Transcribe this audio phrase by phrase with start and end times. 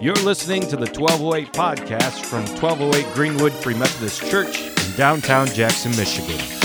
[0.00, 5.90] You're listening to the 1208 podcast from 1208 Greenwood Free Methodist Church in downtown Jackson,
[5.96, 6.57] Michigan.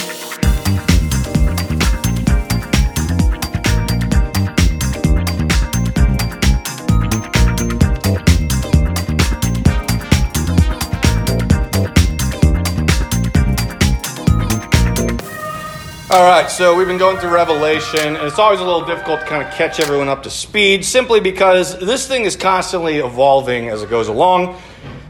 [16.14, 19.26] All right, so we've been going through Revelation, and it's always a little difficult to
[19.26, 23.82] kind of catch everyone up to speed simply because this thing is constantly evolving as
[23.82, 24.62] it goes along.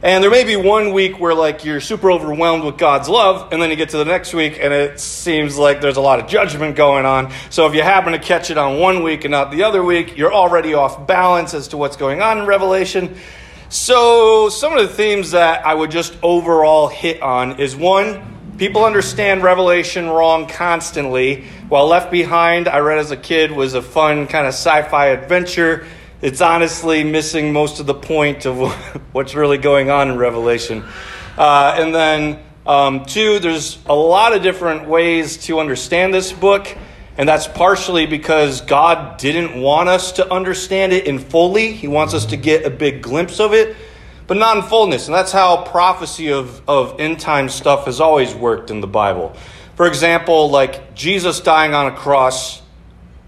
[0.02, 3.62] And there may be one week where like you're super overwhelmed with God's love, and
[3.62, 6.28] then you get to the next week and it seems like there's a lot of
[6.28, 7.34] judgment going on.
[7.50, 10.16] So if you happen to catch it on one week and not the other week,
[10.16, 13.18] you're already off balance as to what's going on in Revelation.
[13.68, 18.33] So some of the themes that I would just overall hit on is one,
[18.64, 21.44] People understand Revelation wrong constantly.
[21.68, 25.08] While Left Behind, I read as a kid, was a fun kind of sci fi
[25.08, 25.86] adventure.
[26.22, 28.58] It's honestly missing most of the point of
[29.12, 30.86] what's really going on in Revelation.
[31.38, 36.66] Uh, and then, um, two, there's a lot of different ways to understand this book.
[37.18, 41.74] And that's partially because God didn't want us to understand it in fully.
[41.74, 43.76] He wants us to get a big glimpse of it
[44.34, 45.06] but not in fullness.
[45.06, 49.36] And that's how prophecy of, of end time stuff has always worked in the Bible.
[49.76, 52.64] For example, like Jesus dying on a cross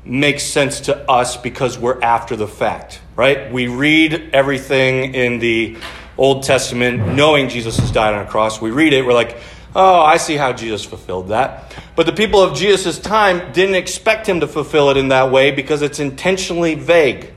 [0.04, 3.54] makes sense to us because we're after the fact, right?
[3.54, 5.78] We read everything in the
[6.18, 8.60] Old Testament knowing Jesus has died on a cross.
[8.60, 9.38] We read it, we're like,
[9.76, 11.72] oh, I see how Jesus fulfilled that.
[11.96, 15.52] But the people of Jesus' time didn't expect him to fulfill it in that way
[15.52, 17.32] because it's intentionally vague.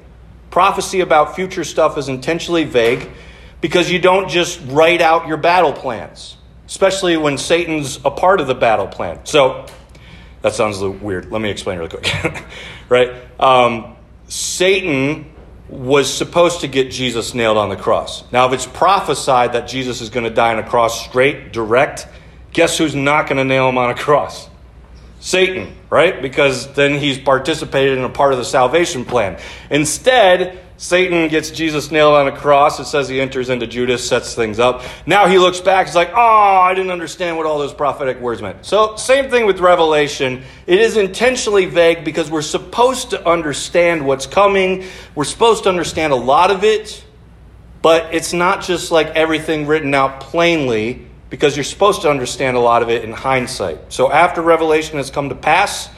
[0.50, 3.10] Prophecy about future stuff is intentionally vague
[3.60, 8.46] because you don't just write out your battle plans, especially when Satan's a part of
[8.46, 9.20] the battle plan.
[9.24, 9.66] So,
[10.42, 11.32] that sounds a little weird.
[11.32, 12.44] Let me explain really quick.
[12.88, 13.12] right?
[13.40, 13.96] Um,
[14.28, 15.32] Satan
[15.68, 18.24] was supposed to get Jesus nailed on the cross.
[18.32, 22.08] Now, if it's prophesied that Jesus is going to die on a cross straight, direct,
[22.52, 24.48] guess who's not going to nail him on a cross?
[25.20, 26.22] Satan, right?
[26.22, 29.38] Because then he's participated in a part of the salvation plan.
[29.68, 32.78] Instead, Satan gets Jesus nailed on a cross.
[32.78, 34.84] It says he enters into Judas, sets things up.
[35.06, 35.86] Now he looks back.
[35.86, 38.64] He's like, oh, I didn't understand what all those prophetic words meant.
[38.64, 40.44] So, same thing with Revelation.
[40.68, 44.84] It is intentionally vague because we're supposed to understand what's coming.
[45.16, 47.04] We're supposed to understand a lot of it,
[47.82, 52.60] but it's not just like everything written out plainly because you're supposed to understand a
[52.60, 53.92] lot of it in hindsight.
[53.92, 55.90] So, after Revelation has come to pass,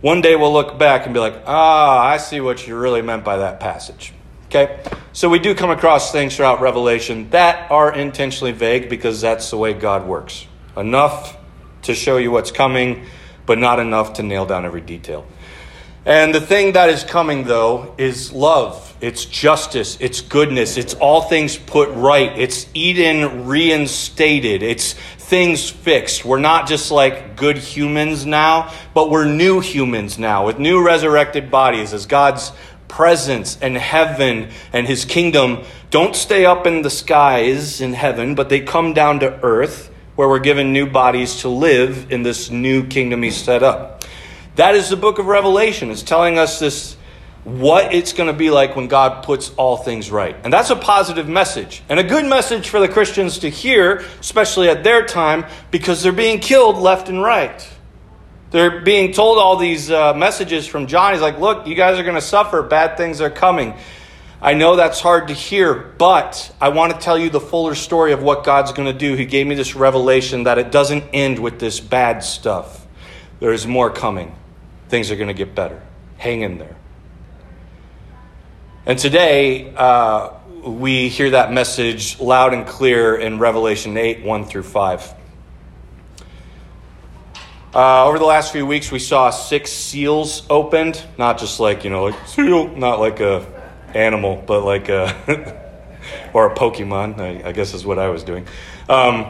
[0.00, 3.24] one day we'll look back and be like, ah, I see what you really meant
[3.24, 4.12] by that passage.
[4.46, 4.80] Okay?
[5.12, 9.56] So we do come across things throughout Revelation that are intentionally vague because that's the
[9.56, 10.46] way God works.
[10.76, 11.36] Enough
[11.82, 13.06] to show you what's coming,
[13.46, 15.26] but not enough to nail down every detail.
[16.04, 18.89] And the thing that is coming, though, is love.
[19.00, 19.96] It's justice.
[20.00, 20.76] It's goodness.
[20.76, 22.38] It's all things put right.
[22.38, 24.62] It's Eden reinstated.
[24.62, 26.24] It's things fixed.
[26.24, 31.50] We're not just like good humans now, but we're new humans now with new resurrected
[31.50, 32.52] bodies as God's
[32.88, 38.48] presence and heaven and his kingdom don't stay up in the skies in heaven, but
[38.48, 42.86] they come down to earth where we're given new bodies to live in this new
[42.86, 44.04] kingdom he's set up.
[44.56, 45.90] That is the book of Revelation.
[45.90, 46.96] It's telling us this
[47.44, 50.36] what it's going to be like when God puts all things right.
[50.44, 54.68] And that's a positive message and a good message for the Christians to hear, especially
[54.68, 57.68] at their time, because they're being killed left and right.
[58.50, 61.12] They're being told all these uh, messages from John.
[61.12, 62.62] He's like, look, you guys are going to suffer.
[62.62, 63.74] Bad things are coming.
[64.42, 68.12] I know that's hard to hear, but I want to tell you the fuller story
[68.12, 69.14] of what God's going to do.
[69.14, 72.86] He gave me this revelation that it doesn't end with this bad stuff.
[73.38, 74.34] There is more coming.
[74.88, 75.80] Things are going to get better.
[76.16, 76.79] Hang in there.
[78.86, 80.30] And today, uh,
[80.64, 85.14] we hear that message loud and clear in Revelation 8 1 through 5.
[87.74, 91.04] Uh, over the last few weeks, we saw six seals opened.
[91.18, 93.46] Not just like, you know, like seal, not like a
[93.94, 95.60] animal, but like a,
[96.32, 98.46] or a Pokemon, I, I, guess is what I was doing.
[98.88, 99.26] Um,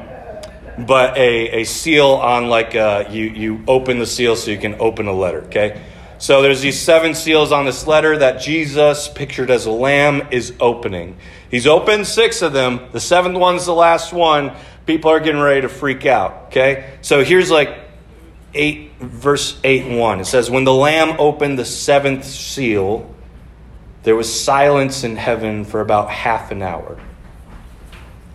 [0.78, 4.58] but a, a seal on like, a, uh, you, you open the seal so you
[4.58, 5.82] can open a letter, okay?
[6.20, 10.52] So there's these seven seals on this letter that Jesus, pictured as a lamb, is
[10.60, 11.16] opening.
[11.50, 12.88] He's opened six of them.
[12.92, 14.54] The seventh one's the last one.
[14.84, 16.48] People are getting ready to freak out.
[16.48, 16.98] Okay?
[17.00, 17.74] So here's like
[18.52, 20.20] 8, verse 8 and 1.
[20.20, 23.14] It says, When the lamb opened the seventh seal,
[24.02, 27.00] there was silence in heaven for about half an hour.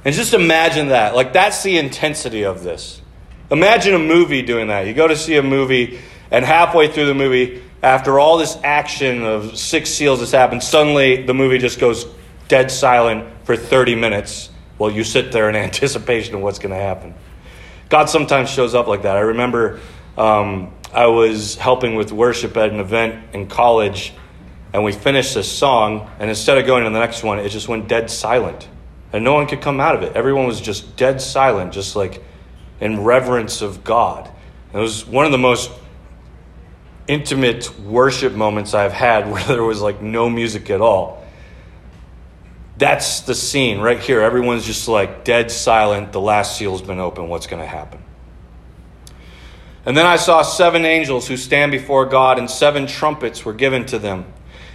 [0.04, 1.14] And just imagine that.
[1.14, 3.00] Like, that's the intensity of this.
[3.52, 4.88] Imagine a movie doing that.
[4.88, 6.00] You go to see a movie,
[6.32, 11.22] and halfway through the movie, after all this action of six seals has happened, suddenly
[11.22, 12.08] the movie just goes
[12.48, 16.82] dead silent for 30 minutes while you sit there in anticipation of what's going to
[16.82, 17.14] happen.
[17.88, 19.16] God sometimes shows up like that.
[19.16, 19.80] I remember
[20.18, 24.14] um, I was helping with worship at an event in college,
[24.74, 27.68] and we finished this song, and instead of going to the next one, it just
[27.68, 28.68] went dead silent.
[29.14, 30.16] And no one could come out of it.
[30.16, 32.24] Everyone was just dead silent, just like
[32.82, 34.28] in reverence of God.
[34.74, 35.70] It was one of the most
[37.08, 41.24] intimate worship moments I've had where there was like no music at all.
[42.78, 44.22] That's the scene right here.
[44.22, 46.12] Everyone's just like dead silent.
[46.12, 47.30] The last seal's been opened.
[47.30, 48.04] What's going to happen?
[49.86, 53.86] And then I saw seven angels who stand before God, and seven trumpets were given
[53.88, 54.26] to them.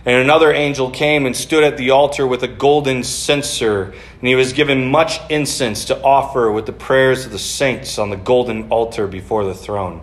[0.06, 4.34] And another angel came and stood at the altar with a golden censer, and he
[4.34, 8.70] was given much incense to offer with the prayers of the saints on the golden
[8.70, 10.00] altar before the throne.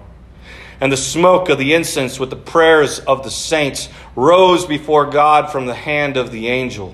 [0.79, 5.51] And the smoke of the incense with the prayers of the saints rose before God
[5.51, 6.93] from the hand of the angel.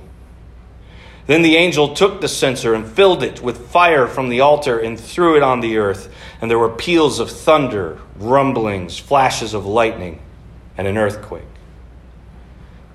[1.26, 5.00] Then the angel took the censer and filled it with fire from the altar and
[5.00, 6.14] threw it on the earth.
[6.42, 10.22] And there were peals of thunder, rumblings, flashes of lightning,
[10.78, 11.44] and an earthquake.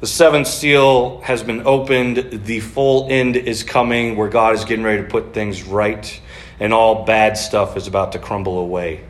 [0.00, 2.44] The seventh seal has been opened.
[2.44, 6.20] The full end is coming where God is getting ready to put things right,
[6.61, 9.07] and all bad stuff is about to crumble away.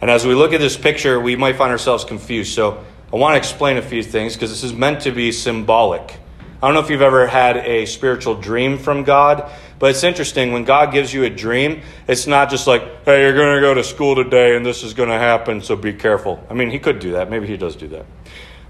[0.00, 2.54] And as we look at this picture, we might find ourselves confused.
[2.54, 6.18] So I want to explain a few things because this is meant to be symbolic.
[6.62, 10.52] I don't know if you've ever had a spiritual dream from God, but it's interesting.
[10.52, 13.74] When God gives you a dream, it's not just like, hey, you're going to go
[13.74, 16.42] to school today and this is going to happen, so be careful.
[16.48, 17.30] I mean, He could do that.
[17.30, 18.06] Maybe He does do that.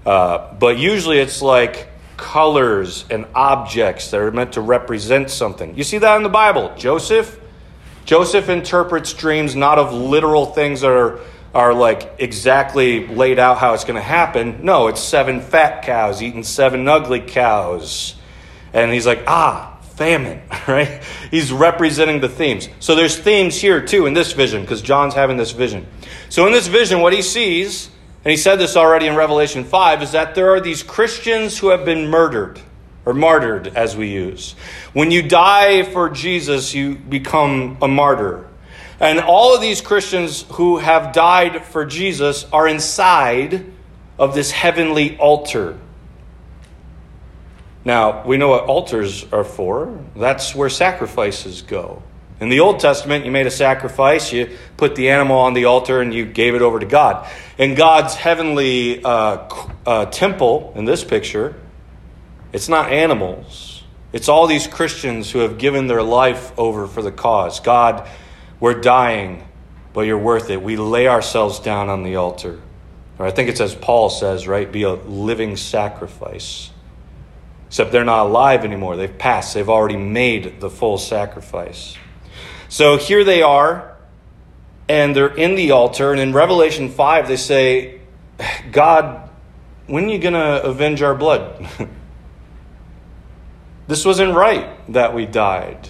[0.05, 5.77] Uh, but usually it's like colors and objects that are meant to represent something.
[5.77, 6.73] You see that in the Bible.
[6.77, 7.39] Joseph,
[8.07, 11.19] Joseph interprets dreams not of literal things that are
[11.53, 14.63] are like exactly laid out how it's going to happen.
[14.63, 18.15] No, it's seven fat cows eating seven ugly cows.
[18.73, 21.01] And he's like, ah, famine, right?
[21.31, 22.69] He's representing the themes.
[22.79, 25.85] So there's themes here too in this vision because John's having this vision.
[26.29, 27.89] So in this vision, what he sees,
[28.23, 31.69] and he said this already in Revelation 5, is that there are these Christians who
[31.69, 32.61] have been murdered
[33.07, 34.51] or martyred as we use.
[34.91, 38.45] When you die for Jesus, you become a martyr.
[38.99, 43.71] And all of these Christians who have died for Jesus are inside
[44.19, 45.79] of this heavenly altar.
[47.85, 49.97] Now, we know what altars are for.
[50.13, 52.03] That's where sacrifices go.
[52.41, 56.01] In the Old Testament, you made a sacrifice, you put the animal on the altar,
[56.01, 57.25] and you gave it over to God.
[57.57, 59.47] In God's heavenly uh,
[59.85, 61.55] uh, temple, in this picture,
[62.57, 63.83] it's not animals.
[64.11, 67.59] It's all these Christians who have given their life over for the cause.
[67.59, 68.07] God
[68.59, 69.47] we're dying,
[69.93, 70.61] but you're worth it.
[70.61, 72.59] We lay ourselves down on the altar.
[73.19, 74.71] Or I think it's as Paul says, right?
[74.71, 76.71] Be a living sacrifice.
[77.67, 78.95] Except they're not alive anymore.
[78.95, 79.53] They've passed.
[79.53, 81.97] They've already made the full sacrifice.
[82.69, 83.95] So here they are,
[84.89, 86.11] and they're in the altar.
[86.11, 88.01] And in Revelation 5, they say,
[88.71, 89.29] God,
[89.85, 91.67] when are you going to avenge our blood?
[93.87, 95.89] this wasn't right that we died.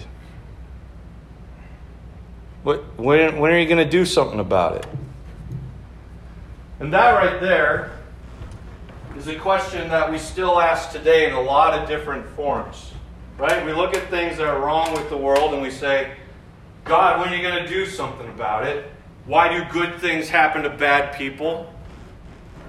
[2.62, 4.86] What, when, when are you going to do something about it?
[6.80, 7.98] And that right there
[9.16, 12.92] is a question that we still ask today in a lot of different forms.
[13.36, 13.64] Right?
[13.64, 16.12] We look at things that are wrong with the world and we say,
[16.84, 18.90] God, when are you going to do something about it?
[19.26, 21.72] Why do good things happen to bad people?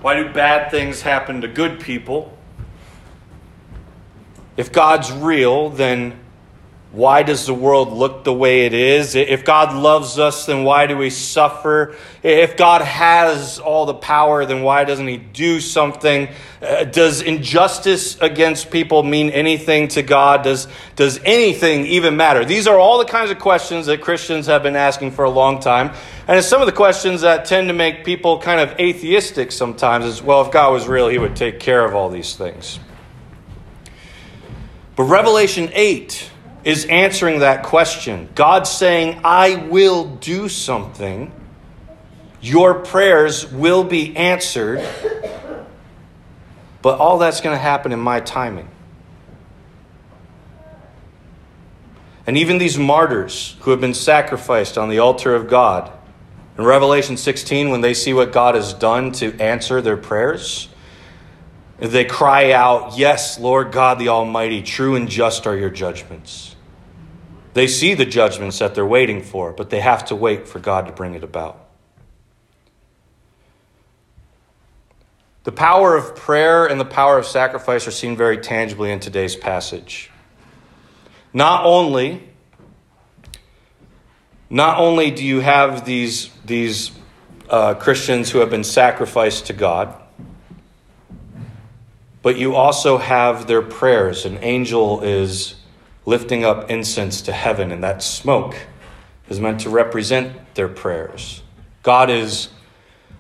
[0.02, 2.38] Why do bad things happen to good people?
[4.60, 6.20] If God's real, then
[6.92, 9.16] why does the world look the way it is?
[9.16, 11.96] If God loves us, then why do we suffer?
[12.24, 16.28] If God has all the power, then why doesn't He do something?
[16.62, 20.44] Uh, does injustice against people mean anything to God?
[20.44, 22.44] Does, does anything even matter?
[22.44, 25.62] These are all the kinds of questions that Christians have been asking for a long
[25.62, 25.96] time.
[26.28, 30.04] And it's some of the questions that tend to make people kind of atheistic sometimes
[30.04, 30.42] as well.
[30.42, 32.78] If God was real, He would take care of all these things.
[35.00, 36.30] But Revelation 8
[36.66, 38.28] is answering that question.
[38.36, 41.32] God saying, I will do something.
[42.42, 44.86] Your prayers will be answered.
[46.82, 48.68] But all that's going to happen in my timing.
[52.28, 55.94] And even these martyrs who have been sacrificed on the altar of God,
[56.58, 60.68] in Revelation 16, when they see what God has done to answer their prayers,
[61.80, 66.56] they cry out, Yes, Lord God the Almighty, true and just are your judgments.
[67.54, 70.86] They see the judgments that they're waiting for, but they have to wait for God
[70.88, 71.66] to bring it about.
[75.44, 79.36] The power of prayer and the power of sacrifice are seen very tangibly in today's
[79.36, 80.12] passage.
[81.34, 82.30] Not only,
[84.50, 86.92] not only do you have these, these
[87.50, 89.96] uh, Christians who have been sacrificed to God,
[92.22, 94.26] but you also have their prayers.
[94.26, 95.56] An angel is
[96.06, 98.56] lifting up incense to heaven, and that smoke
[99.30, 101.42] is meant to represent their prayers.
[101.84, 102.50] God is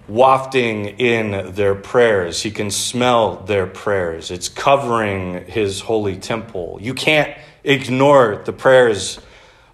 [0.07, 2.41] wafting in their prayers.
[2.41, 4.31] He can smell their prayers.
[4.31, 6.79] It's covering his holy temple.
[6.81, 9.19] You can't ignore the prayers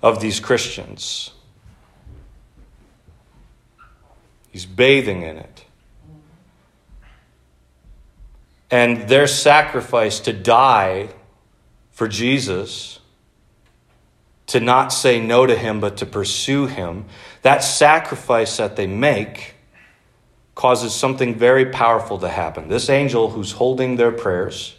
[0.02, 1.32] of these Christians.
[4.52, 5.65] He's bathing in it.
[8.72, 11.10] And their sacrifice to die
[11.92, 13.00] for Jesus,
[14.48, 17.06] to not say no to him, but to pursue him,
[17.42, 19.56] that sacrifice that they make
[20.56, 22.70] causes something very powerful to happen.
[22.70, 24.76] This angel who's holding their prayers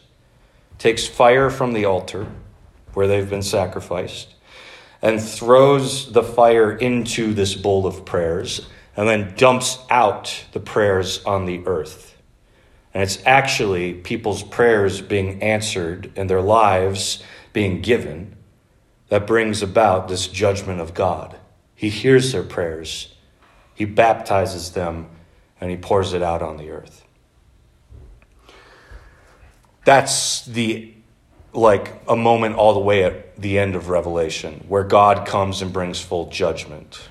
[0.78, 2.26] takes fire from the altar
[2.94, 4.34] where they've been sacrificed
[5.02, 8.66] and throws the fire into this bowl of prayers
[8.96, 12.05] and then dumps out the prayers on the earth.
[12.96, 17.22] And it's actually people's prayers being answered and their lives
[17.52, 18.36] being given
[19.10, 21.36] that brings about this judgment of God.
[21.74, 23.14] He hears their prayers,
[23.74, 25.10] He baptizes them
[25.60, 27.04] and he pours it out on the earth.
[29.84, 30.94] That's the
[31.52, 35.70] like a moment all the way at the end of Revelation where God comes and
[35.70, 37.10] brings full judgment.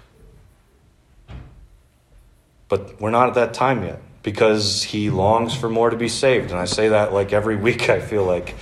[2.69, 6.49] But we're not at that time yet because he longs for more to be saved.
[6.49, 8.55] And I say that like every week, I feel like.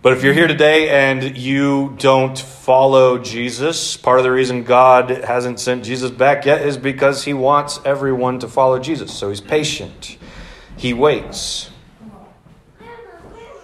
[0.00, 5.10] But if you're here today and you don't follow Jesus, part of the reason God
[5.10, 9.12] hasn't sent Jesus back yet is because he wants everyone to follow Jesus.
[9.12, 10.16] So he's patient,
[10.76, 11.70] he waits.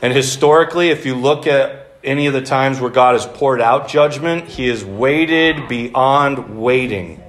[0.02, 3.88] And historically, if you look at any of the times where God has poured out
[3.88, 7.22] judgment, he has waited beyond waiting.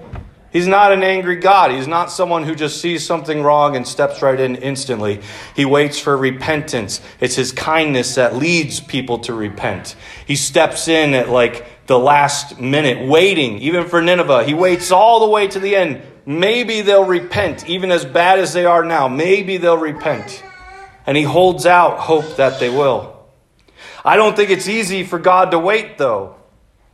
[0.52, 1.72] He's not an angry God.
[1.72, 5.22] He's not someone who just sees something wrong and steps right in instantly.
[5.56, 7.00] He waits for repentance.
[7.22, 9.96] It's his kindness that leads people to repent.
[10.26, 14.44] He steps in at like the last minute, waiting, even for Nineveh.
[14.44, 16.02] He waits all the way to the end.
[16.26, 19.08] Maybe they'll repent, even as bad as they are now.
[19.08, 20.44] Maybe they'll repent.
[21.06, 23.26] And he holds out hope that they will.
[24.04, 26.36] I don't think it's easy for God to wait, though.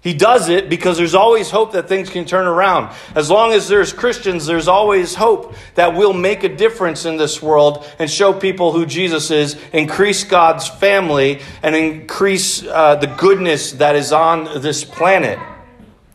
[0.07, 2.95] He does it because there's always hope that things can turn around.
[3.13, 7.41] As long as there's Christians, there's always hope that we'll make a difference in this
[7.41, 13.73] world and show people who Jesus is, increase God's family, and increase uh, the goodness
[13.73, 15.39] that is on this planet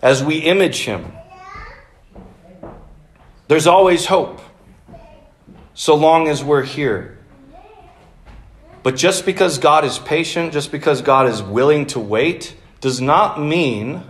[0.00, 1.12] as we image Him.
[3.46, 4.40] There's always hope,
[5.74, 7.18] so long as we're here.
[8.82, 13.40] But just because God is patient, just because God is willing to wait, does not
[13.40, 14.02] mean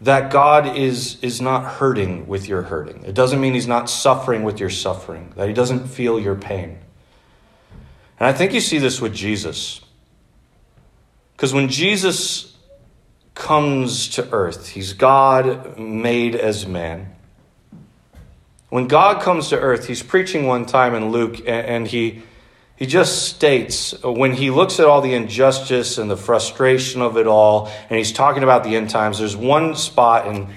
[0.00, 3.02] that God is, is not hurting with your hurting.
[3.04, 6.78] It doesn't mean He's not suffering with your suffering, that He doesn't feel your pain.
[8.20, 9.80] And I think you see this with Jesus.
[11.34, 12.56] Because when Jesus
[13.34, 17.16] comes to earth, He's God made as man.
[18.68, 22.22] When God comes to earth, He's preaching one time in Luke, and He
[22.76, 27.16] he just states uh, when he looks at all the injustice and the frustration of
[27.16, 30.48] it all, and he's talking about the end times, there's one spot in,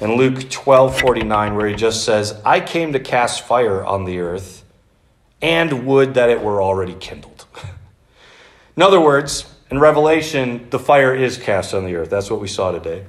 [0.00, 4.20] in Luke 12 49 where he just says, I came to cast fire on the
[4.20, 4.64] earth,
[5.42, 7.44] and would that it were already kindled.
[8.76, 12.08] in other words, in Revelation, the fire is cast on the earth.
[12.08, 13.04] That's what we saw today.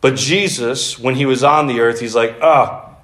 [0.00, 2.96] But Jesus, when he was on the earth, he's like, ah,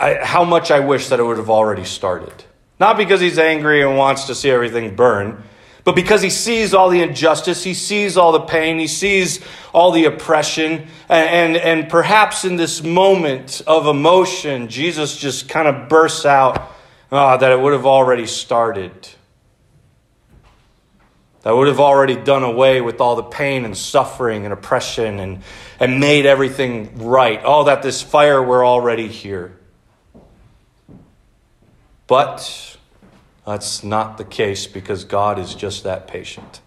[0.00, 2.44] oh, how much I wish that it would have already started.
[2.82, 5.44] Not because he's angry and wants to see everything burn,
[5.84, 9.38] but because he sees all the injustice, he sees all the pain, he sees
[9.72, 15.68] all the oppression, and, and, and perhaps in this moment of emotion, Jesus just kind
[15.68, 16.72] of bursts out
[17.12, 18.90] oh, that it would have already started.
[21.42, 25.44] That would have already done away with all the pain and suffering and oppression and,
[25.78, 27.40] and made everything right.
[27.44, 29.56] Oh, that this fire were already here.
[32.08, 32.71] But
[33.46, 36.60] that's not the case because God is just that patient.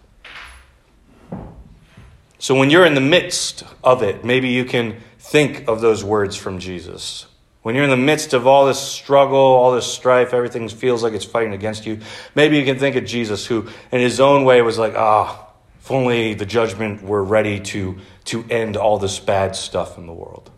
[2.38, 6.36] So when you're in the midst of it, maybe you can think of those words
[6.36, 7.26] from Jesus.
[7.62, 11.14] When you're in the midst of all this struggle, all this strife, everything feels like
[11.14, 11.98] it's fighting against you,
[12.34, 15.46] maybe you can think of Jesus who, in his own way, was like, ah,
[15.80, 20.12] if only the judgment were ready to, to end all this bad stuff in the
[20.12, 20.50] world.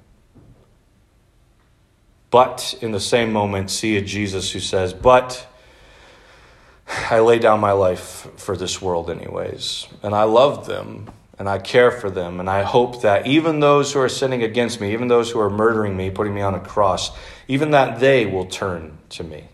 [2.31, 5.48] but in the same moment see a Jesus who says, But
[7.11, 11.11] I lay down my life for this world, anyways, and I love them.
[11.39, 12.41] And I care for them.
[12.41, 15.49] And I hope that even those who are sinning against me, even those who are
[15.49, 19.45] murdering me, putting me on a cross, even that they will turn to me.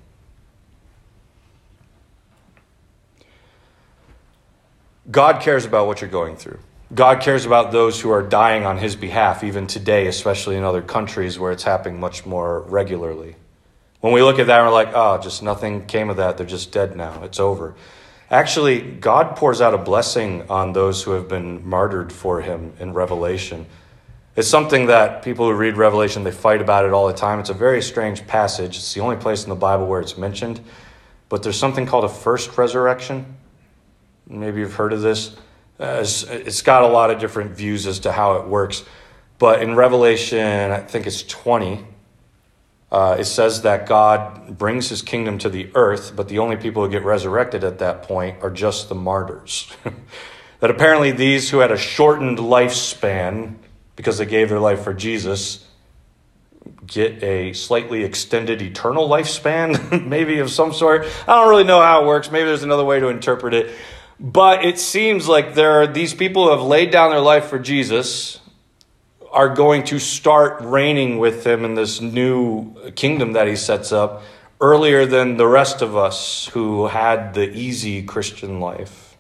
[5.11, 6.59] God cares about what you're going through.
[6.95, 10.81] God cares about those who are dying on his behalf, even today, especially in other
[10.81, 13.37] countries where it's happening much more regularly.
[14.05, 16.37] When we look at that, we're like, oh, just nothing came of that.
[16.37, 17.23] They're just dead now.
[17.23, 17.75] It's over.
[18.31, 22.93] Actually, God pours out a blessing on those who have been martyred for him in
[22.93, 23.65] Revelation.
[24.37, 27.41] It's something that people who read Revelation, they fight about it all the time.
[27.41, 28.77] It's a very strange passage.
[28.77, 30.61] It's the only place in the Bible where it's mentioned.
[31.31, 33.35] But there's something called a first resurrection.
[34.27, 35.35] Maybe you've heard of this.
[35.81, 38.85] Uh, it's got a lot of different views as to how it works.
[39.39, 41.87] But in Revelation, I think it's 20,
[42.91, 46.85] uh, it says that God brings his kingdom to the earth, but the only people
[46.85, 49.73] who get resurrected at that point are just the martyrs.
[50.61, 53.57] that apparently these who had a shortened lifespan
[53.97, 55.65] because they gave their life for Jesus
[56.87, 61.07] get a slightly extended eternal lifespan, maybe of some sort.
[61.27, 62.31] I don't really know how it works.
[62.31, 63.75] Maybe there's another way to interpret it.
[64.21, 67.59] But it seems like there are these people who have laid down their life for
[67.59, 68.41] Jesus
[69.35, 74.23] are going to start reigning with him in this new kingdom that he sets up
[74.61, 79.17] earlier than the rest of us who had the easy Christian life.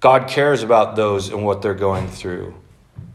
[0.00, 2.54] God cares about those and what they're going through.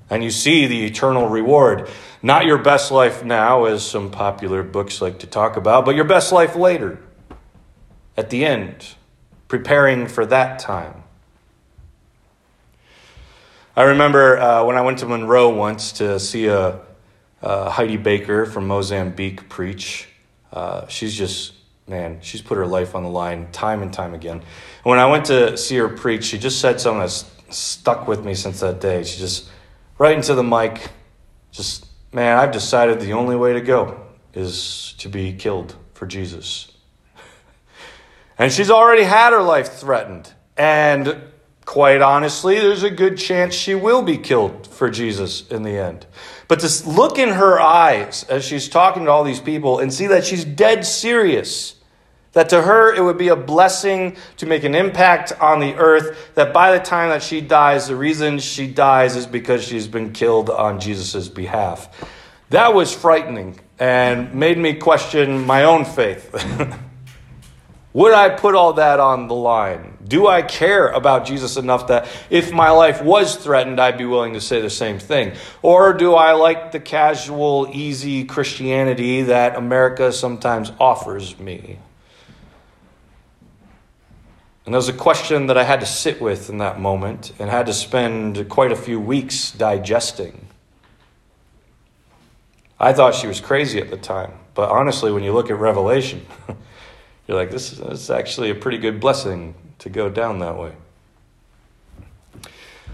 [0.10, 1.90] And you see the eternal reward.
[2.24, 6.06] Not your best life now, as some popular books like to talk about, but your
[6.06, 7.00] best life later,
[8.16, 8.96] at the end
[9.48, 11.01] preparing for that time.
[13.74, 16.82] I remember uh, when I went to Monroe once to see a,
[17.42, 20.10] a Heidi Baker from Mozambique preach.
[20.52, 21.54] Uh, she's just,
[21.88, 24.36] man, she's put her life on the line time and time again.
[24.40, 24.44] And
[24.84, 28.34] when I went to see her preach, she just said something that's stuck with me
[28.34, 29.04] since that day.
[29.04, 29.50] She just,
[29.98, 30.90] right into the mic,
[31.54, 34.02] just, man, I've decided the only way to go
[34.34, 36.72] is to be killed for Jesus.
[38.38, 40.34] And she's already had her life threatened.
[40.58, 41.31] And
[41.72, 46.06] quite honestly, there's a good chance she will be killed for Jesus in the end.
[46.50, 50.08] But to look in her eyes as she's talking to all these people and see
[50.08, 51.76] that she's dead serious,
[52.34, 56.36] that to her it would be a blessing to make an impact on the earth,
[56.36, 60.12] that by the time that she dies, the reason she dies is because she's been
[60.12, 61.88] killed on Jesus' behalf.
[62.50, 66.36] That was frightening and made me question my own faith.
[67.94, 69.98] Would I put all that on the line?
[70.08, 74.34] Do I care about Jesus enough that if my life was threatened, I'd be willing
[74.34, 75.34] to say the same thing?
[75.62, 81.80] Or do I like the casual, easy Christianity that America sometimes offers me?
[84.66, 87.50] And that was a question that I had to sit with in that moment and
[87.50, 90.48] had to spend quite a few weeks digesting.
[92.80, 96.26] I thought she was crazy at the time, but honestly, when you look at Revelation,
[97.32, 100.74] you're like, this is actually a pretty good blessing to go down that way.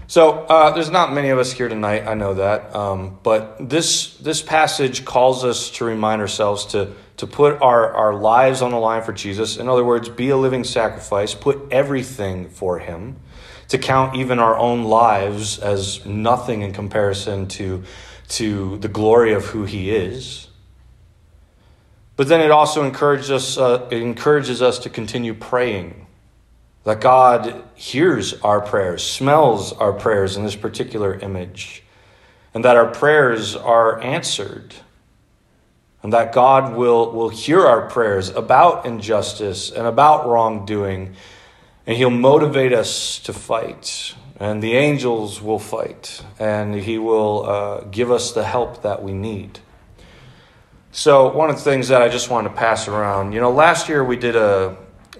[0.06, 2.06] So uh, there's not many of us here tonight.
[2.06, 7.26] I know that, um, but this this passage calls us to remind ourselves to to
[7.26, 9.56] put our our lives on the line for Jesus.
[9.56, 11.34] In other words, be a living sacrifice.
[11.34, 13.16] Put everything for Him.
[13.70, 17.82] To count even our own lives as nothing in comparison to
[18.28, 20.47] to the glory of who He is.
[22.18, 26.08] But then it also encourages us, uh, it encourages us to continue praying.
[26.82, 31.84] That God hears our prayers, smells our prayers in this particular image,
[32.52, 34.74] and that our prayers are answered.
[36.02, 41.14] And that God will, will hear our prayers about injustice and about wrongdoing,
[41.86, 44.16] and He'll motivate us to fight.
[44.40, 49.12] And the angels will fight, and He will uh, give us the help that we
[49.12, 49.60] need.
[50.90, 53.90] So, one of the things that I just want to pass around, you know, last
[53.90, 54.76] year we did a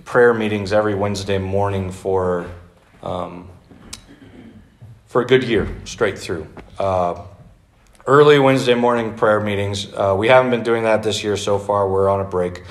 [0.07, 2.51] prayer meetings every Wednesday morning for
[3.03, 3.51] um,
[5.07, 6.47] for a good year straight through.
[6.79, 7.23] Uh,
[8.07, 9.93] early Wednesday morning prayer meetings.
[9.93, 11.87] Uh, we haven't been doing that this year so far.
[11.87, 12.63] We're on a break.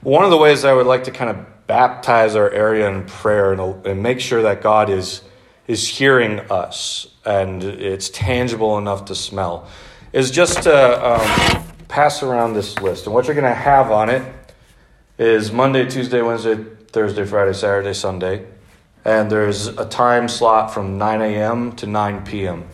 [0.00, 3.52] One of the ways I would like to kind of baptize our area in prayer
[3.52, 5.22] and, and make sure that God is
[5.68, 9.68] is hearing us and it's tangible enough to smell
[10.12, 11.12] is just to.
[11.12, 11.59] Um,
[11.90, 13.06] pass around this list.
[13.06, 14.22] And what you're going to have on it
[15.18, 18.46] is Monday, Tuesday, Wednesday, Thursday, Friday, Saturday, Sunday.
[19.04, 21.72] And there's a time slot from 9 a.m.
[21.76, 22.68] to 9 p.m.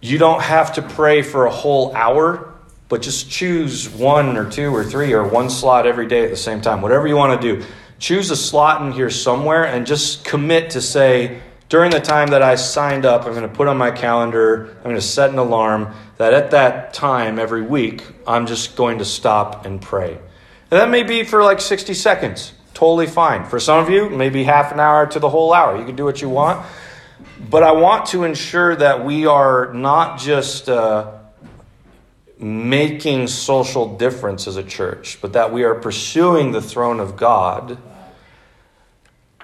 [0.00, 2.46] You don't have to pray for a whole hour.
[2.88, 6.36] but just choose one or two or three or one slot every day at the
[6.36, 6.82] same time.
[6.82, 7.64] Whatever you want to do.
[8.00, 12.42] Choose a slot in here somewhere and just commit to say, during the time that
[12.42, 15.38] I signed up, I'm going to put on my calendar, I'm going to set an
[15.38, 20.12] alarm that at that time every week, I'm just going to stop and pray.
[20.12, 22.52] And that may be for like 60 seconds.
[22.74, 23.46] Totally fine.
[23.46, 25.78] For some of you, maybe half an hour to the whole hour.
[25.78, 26.66] You can do what you want.
[27.48, 31.10] But I want to ensure that we are not just uh,
[32.38, 37.78] making social difference as a church, but that we are pursuing the throne of God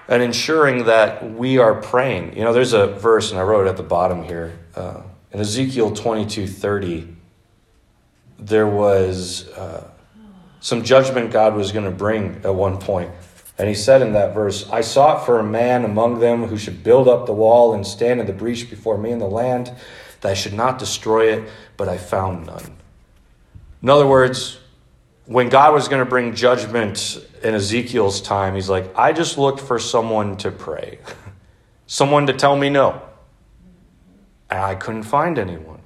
[0.07, 2.37] and ensuring that we are praying.
[2.37, 4.59] You know, there's a verse, and I wrote it at the bottom here.
[4.75, 7.15] Uh, in Ezekiel 22 30,
[8.39, 9.89] there was uh,
[10.59, 13.11] some judgment God was going to bring at one point.
[13.57, 16.83] And he said in that verse, I sought for a man among them who should
[16.83, 19.71] build up the wall and stand in the breach before me in the land,
[20.21, 22.75] that I should not destroy it, but I found none.
[23.81, 24.59] In other words,
[25.25, 29.59] when God was going to bring judgment in Ezekiel's time, he's like, I just looked
[29.59, 30.99] for someone to pray,
[31.87, 33.01] someone to tell me no.
[34.49, 35.81] And I couldn't find anyone.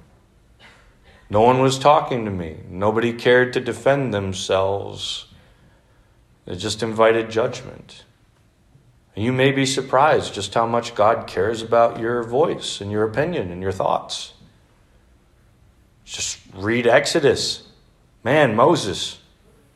[1.28, 2.58] No one was talking to me.
[2.68, 5.26] Nobody cared to defend themselves.
[6.44, 8.04] They just invited judgment.
[9.16, 13.04] And you may be surprised just how much God cares about your voice and your
[13.04, 14.34] opinion and your thoughts.
[16.04, 17.68] Just read Exodus.
[18.22, 19.18] Man, Moses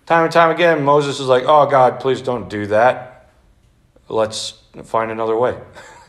[0.06, 3.28] Time and time again, Moses is like, oh, God, please don't do that.
[4.08, 5.58] Let's find another way.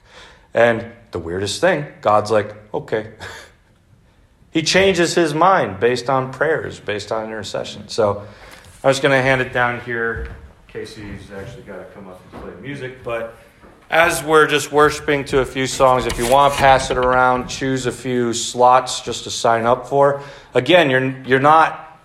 [0.53, 3.13] and the weirdest thing, God's like, okay.
[4.51, 7.87] he changes his mind based on prayers, based on intercession.
[7.87, 8.25] So
[8.83, 10.35] I'm just going to hand it down here.
[10.67, 13.03] Casey's actually got to come up and play music.
[13.03, 13.35] But
[13.89, 17.47] as we're just worshiping to a few songs, if you want to pass it around,
[17.47, 20.21] choose a few slots just to sign up for.
[20.53, 21.99] Again, you're, you're not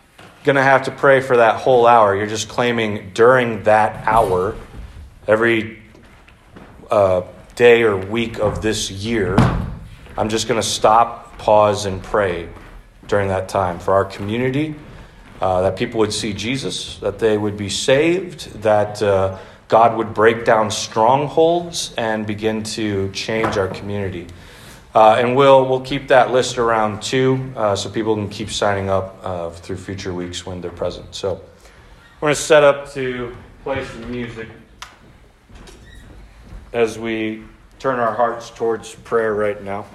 [0.44, 2.16] going to have to pray for that whole hour.
[2.16, 4.56] You're just claiming during that hour,
[5.26, 5.82] every
[6.90, 7.22] uh,
[7.54, 9.36] day or week of this year,
[10.16, 12.48] I'm just going to stop, pause, and pray
[13.06, 14.74] during that time for our community,
[15.40, 19.38] uh, that people would see Jesus, that they would be saved, that uh,
[19.68, 24.26] God would break down strongholds and begin to change our community.
[24.94, 28.90] Uh, and we'll, we'll keep that list around too, uh, so people can keep signing
[28.90, 31.14] up uh, through future weeks when they're present.
[31.14, 31.40] So
[32.20, 34.48] we're going to set up to play some music
[36.72, 37.44] as we
[37.78, 39.86] turn our hearts towards prayer right now.